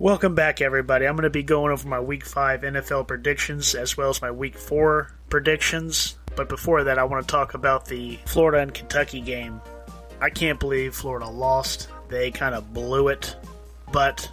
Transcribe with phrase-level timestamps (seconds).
[0.00, 1.08] Welcome back, everybody.
[1.08, 4.30] I'm going to be going over my Week 5 NFL predictions as well as my
[4.30, 6.16] Week 4 predictions.
[6.36, 9.60] But before that, I want to talk about the Florida and Kentucky game.
[10.20, 11.88] I can't believe Florida lost.
[12.08, 13.34] They kind of blew it.
[13.90, 14.30] But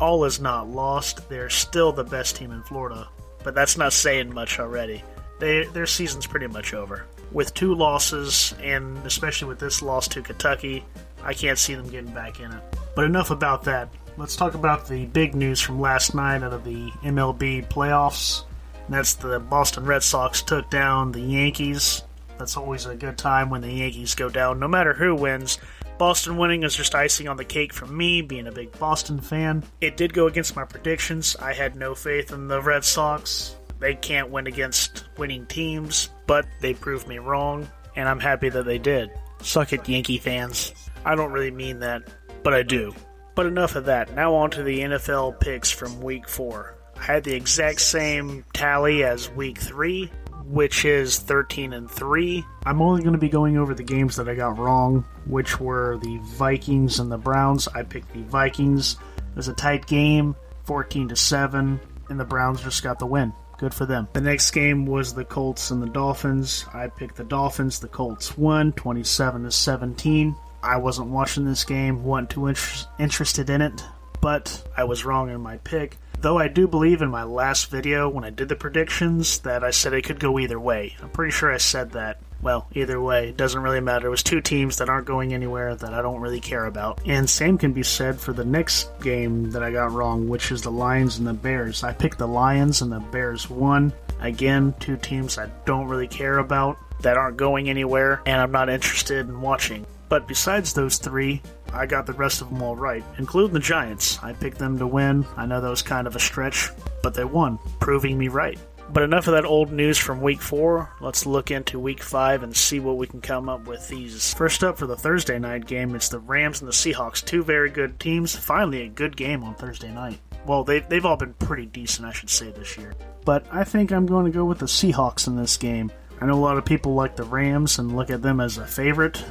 [0.00, 1.28] all is not lost.
[1.28, 3.06] They're still the best team in Florida.
[3.44, 5.04] But that's not saying much already.
[5.38, 7.06] They, their season's pretty much over.
[7.30, 10.84] With two losses, and especially with this loss to Kentucky,
[11.22, 12.62] I can't see them getting back in it.
[12.96, 16.64] But enough about that let's talk about the big news from last night out of
[16.64, 18.44] the MLB playoffs.
[18.88, 22.02] That's the Boston Red Sox took down the Yankees.
[22.38, 25.58] That's always a good time when the Yankees go down, no matter who wins.
[25.98, 29.64] Boston winning is just icing on the cake for me, being a big Boston fan.
[29.80, 31.36] It did go against my predictions.
[31.36, 33.56] I had no faith in the Red Sox.
[33.78, 38.64] They can't win against winning teams, but they proved me wrong, and I'm happy that
[38.64, 39.10] they did.
[39.42, 40.72] Suck it, Yankee fans.
[41.04, 42.02] I don't really mean that,
[42.42, 42.94] but I do.
[43.36, 44.14] But enough of that.
[44.14, 46.74] Now on to the NFL picks from week four.
[46.98, 50.10] I had the exact same tally as week three,
[50.46, 52.44] which is 13 and 3.
[52.64, 55.98] I'm only going to be going over the games that I got wrong, which were
[55.98, 57.68] the Vikings and the Browns.
[57.68, 58.96] I picked the Vikings.
[59.18, 63.34] It was a tight game, 14 to 7, and the Browns just got the win.
[63.58, 64.08] Good for them.
[64.12, 66.64] The next game was the Colts and the Dolphins.
[66.72, 67.80] I picked the Dolphins.
[67.80, 70.36] The Colts won 27 to 17.
[70.66, 73.84] I wasn't watching this game, wasn't too inter- interested in it,
[74.20, 75.96] but I was wrong in my pick.
[76.20, 79.70] Though I do believe in my last video when I did the predictions that I
[79.70, 80.96] said it could go either way.
[81.00, 82.18] I'm pretty sure I said that.
[82.42, 84.08] Well, either way, it doesn't really matter.
[84.08, 87.00] It was two teams that aren't going anywhere that I don't really care about.
[87.06, 90.62] And same can be said for the next game that I got wrong, which is
[90.62, 91.84] the Lions and the Bears.
[91.84, 93.92] I picked the Lions and the Bears won.
[94.20, 98.68] Again, two teams I don't really care about that aren't going anywhere and I'm not
[98.68, 99.86] interested in watching.
[100.08, 104.18] But besides those three, I got the rest of them all right, including the Giants.
[104.22, 105.26] I picked them to win.
[105.36, 106.70] I know that was kind of a stretch,
[107.02, 108.58] but they won, proving me right.
[108.88, 110.88] But enough of that old news from week four.
[111.00, 114.32] Let's look into week five and see what we can come up with these.
[114.34, 117.24] First up for the Thursday night game, it's the Rams and the Seahawks.
[117.24, 118.36] Two very good teams.
[118.36, 120.20] Finally, a good game on Thursday night.
[120.46, 122.94] Well, they, they've all been pretty decent, I should say, this year.
[123.24, 125.90] But I think I'm going to go with the Seahawks in this game.
[126.20, 128.66] I know a lot of people like the Rams and look at them as a
[128.66, 129.22] favorite.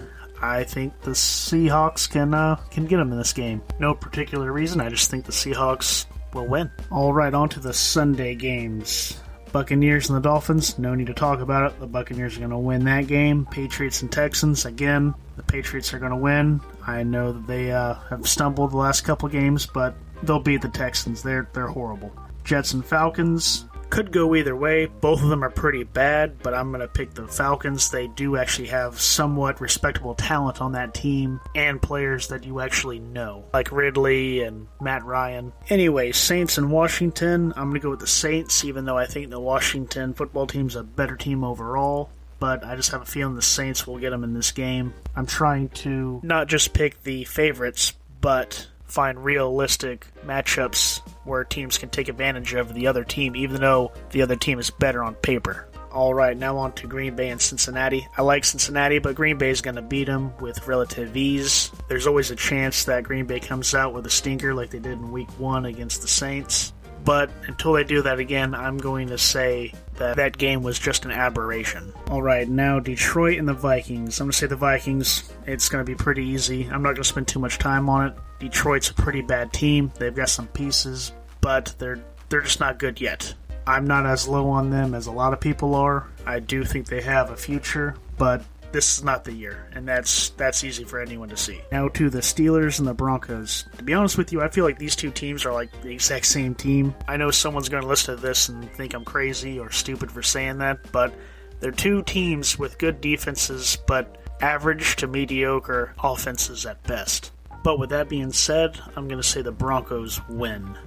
[0.42, 3.62] I think the Seahawks can uh, can get them in this game.
[3.80, 4.82] No particular reason.
[4.82, 6.70] I just think the Seahawks will win.
[6.92, 9.20] All right, on to the Sunday games.
[9.52, 10.78] Buccaneers and the Dolphins.
[10.78, 11.80] No need to talk about it.
[11.80, 13.46] The Buccaneers are going to win that game.
[13.46, 14.66] Patriots and Texans.
[14.66, 16.60] Again, the Patriots are going to win.
[16.86, 20.70] I know that they uh, have stumbled the last couple games, but they'll beat the
[20.70, 21.24] Texans.
[21.24, 22.14] They're they're horrible.
[22.44, 23.66] Jets and Falcons
[23.96, 24.88] could go either way.
[24.88, 27.90] Both of them are pretty bad, but I'm going to pick the Falcons.
[27.90, 33.00] They do actually have somewhat respectable talent on that team and players that you actually
[33.00, 35.54] know, like Ridley and Matt Ryan.
[35.70, 37.54] Anyway, Saints and Washington.
[37.56, 40.76] I'm going to go with the Saints, even though I think the Washington football team's
[40.76, 44.26] a better team overall but I just have a feeling the Saints will get them
[44.26, 44.94] in this game.
[45.16, 51.90] I'm trying to not just pick the favorites, but find realistic matchups where teams can
[51.90, 55.68] take advantage of the other team, even though the other team is better on paper.
[55.92, 58.06] All right, now on to Green Bay and Cincinnati.
[58.18, 61.72] I like Cincinnati, but Green Bay is going to beat them with relative ease.
[61.88, 64.94] There's always a chance that Green Bay comes out with a stinker like they did
[64.94, 66.74] in Week 1 against the Saints.
[67.06, 71.06] But until they do that again, I'm going to say that that game was just
[71.06, 71.94] an aberration.
[72.10, 74.20] All right, now Detroit and the Vikings.
[74.20, 75.32] I'm going to say the Vikings.
[75.46, 76.64] It's going to be pretty easy.
[76.66, 78.16] I'm not going to spend too much time on it.
[78.40, 79.92] Detroit's a pretty bad team.
[80.00, 83.34] They've got some pieces, but they're they're just not good yet.
[83.68, 86.08] I'm not as low on them as a lot of people are.
[86.26, 88.44] I do think they have a future, but
[88.76, 91.62] this is not the year, and that's that's easy for anyone to see.
[91.72, 93.64] Now to the Steelers and the Broncos.
[93.78, 96.26] To be honest with you, I feel like these two teams are like the exact
[96.26, 96.94] same team.
[97.08, 100.22] I know someone's going to listen to this and think I'm crazy or stupid for
[100.22, 101.14] saying that, but
[101.62, 107.32] they're two teams with good defenses, but average to mediocre offenses at best.
[107.64, 110.78] But with that being said, I'm going to say the Broncos win.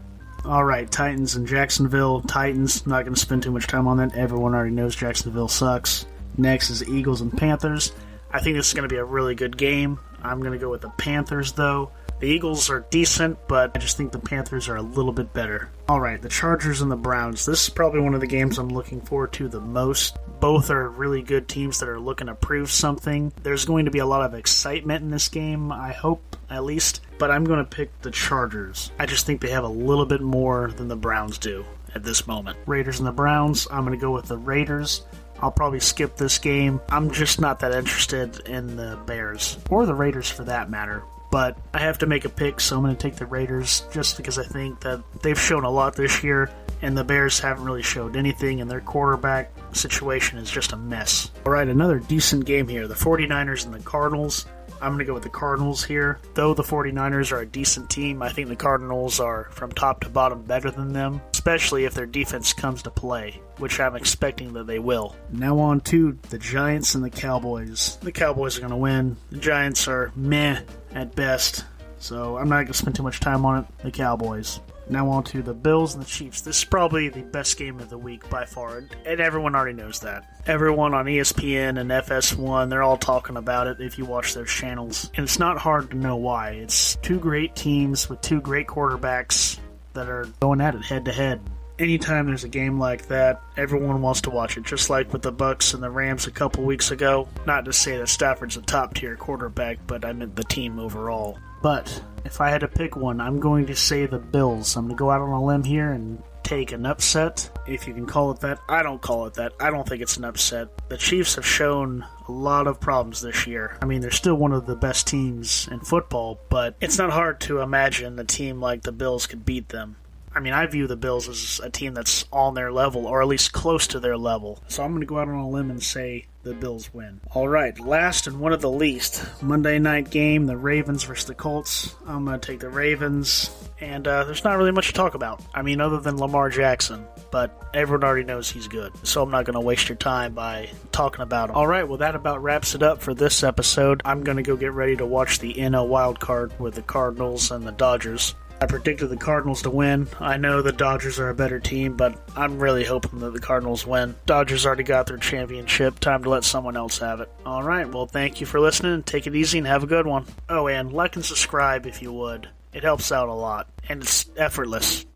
[0.44, 2.20] All right, Titans and Jacksonville.
[2.20, 4.14] Titans, not going to spend too much time on that.
[4.14, 6.04] Everyone already knows Jacksonville sucks.
[6.38, 7.92] Next is Eagles and Panthers.
[8.30, 9.98] I think this is going to be a really good game.
[10.22, 11.90] I'm going to go with the Panthers, though.
[12.20, 15.70] The Eagles are decent, but I just think the Panthers are a little bit better.
[15.88, 17.46] All right, the Chargers and the Browns.
[17.46, 20.16] This is probably one of the games I'm looking forward to the most.
[20.40, 23.32] Both are really good teams that are looking to prove something.
[23.42, 27.02] There's going to be a lot of excitement in this game, I hope, at least,
[27.18, 28.90] but I'm going to pick the Chargers.
[28.98, 31.64] I just think they have a little bit more than the Browns do
[31.94, 32.58] at this moment.
[32.66, 33.68] Raiders and the Browns.
[33.70, 35.02] I'm going to go with the Raiders.
[35.40, 36.80] I'll probably skip this game.
[36.88, 41.02] I'm just not that interested in the Bears, or the Raiders for that matter.
[41.30, 44.16] but I have to make a pick, so I'm going to take the Raiders just
[44.16, 46.50] because I think that they've shown a lot this year,
[46.80, 51.30] and the Bears haven't really showed anything, and their quarterback situation is just a mess.
[51.46, 52.88] All right, another decent game here.
[52.88, 54.46] The 49ers and the Cardinals.
[54.80, 56.20] I'm going to go with the Cardinals here.
[56.34, 60.08] Though the 49ers are a decent team, I think the Cardinals are from top to
[60.08, 64.68] bottom better than them, especially if their defense comes to play, which I'm expecting that
[64.68, 65.16] they will.
[65.32, 67.96] Now on to the Giants and the Cowboys.
[68.02, 69.16] The Cowboys are going to win.
[69.30, 70.60] The Giants are meh
[70.94, 71.64] at best,
[71.98, 73.78] so I'm not going to spend too much time on it.
[73.82, 74.60] The Cowboys.
[74.90, 76.40] Now on to the Bills and the Chiefs.
[76.40, 80.00] This is probably the best game of the week by far, and everyone already knows
[80.00, 80.40] that.
[80.46, 85.10] Everyone on ESPN and FS1, they're all talking about it if you watch their channels.
[85.14, 86.52] And it's not hard to know why.
[86.52, 89.58] It's two great teams with two great quarterbacks
[89.92, 91.40] that are going at it head to head.
[91.78, 95.30] Anytime there's a game like that, everyone wants to watch it, just like with the
[95.30, 97.28] Bucks and the Rams a couple weeks ago.
[97.46, 101.38] Not to say that Stafford's a top tier quarterback, but I meant the team overall.
[101.62, 104.76] But if I had to pick one, I'm going to say the Bills.
[104.76, 107.92] I'm going to go out on a limb here and take an upset, if you
[107.92, 108.58] can call it that.
[108.68, 109.52] I don't call it that.
[109.60, 110.68] I don't think it's an upset.
[110.88, 113.76] The Chiefs have shown a lot of problems this year.
[113.82, 117.40] I mean, they're still one of the best teams in football, but it's not hard
[117.42, 119.96] to imagine a team like the Bills could beat them.
[120.34, 123.28] I mean, I view the Bills as a team that's on their level, or at
[123.28, 124.62] least close to their level.
[124.68, 127.20] So I'm going to go out on a limb and say the Bills win.
[127.32, 131.34] All right, last and one of the least Monday night game, the Ravens versus the
[131.34, 131.94] Colts.
[132.06, 133.50] I'm going to take the Ravens,
[133.80, 135.42] and uh, there's not really much to talk about.
[135.54, 138.92] I mean, other than Lamar Jackson, but everyone already knows he's good.
[139.06, 141.56] So I'm not going to waste your time by talking about him.
[141.56, 144.00] All right, well, that about wraps it up for this episode.
[144.04, 147.50] I'm going to go get ready to watch the NL wild card with the Cardinals
[147.50, 148.34] and the Dodgers.
[148.60, 150.08] I predicted the Cardinals to win.
[150.18, 153.86] I know the Dodgers are a better team, but I'm really hoping that the Cardinals
[153.86, 154.16] win.
[154.26, 156.00] Dodgers already got their championship.
[156.00, 157.30] Time to let someone else have it.
[157.46, 157.88] All right.
[157.88, 159.04] Well, thank you for listening.
[159.04, 160.26] Take it easy and have a good one.
[160.48, 162.48] Oh, and like and subscribe if you would.
[162.72, 165.06] It helps out a lot, and it's effortless.